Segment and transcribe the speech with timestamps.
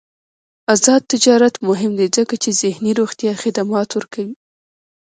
[0.73, 4.35] آزاد تجارت مهم دی ځکه چې ذهني روغتیا خدمات ورکوي.